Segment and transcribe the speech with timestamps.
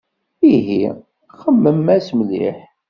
[0.51, 0.81] Ihi
[1.39, 2.57] xemmem-as mliḥ.